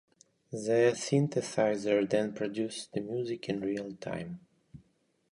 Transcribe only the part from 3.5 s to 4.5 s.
real time.